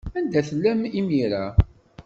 Anda 0.17 0.41
tellam 0.47 0.81
imir-a? 0.99 1.45